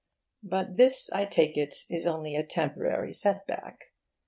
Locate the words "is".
1.87-2.07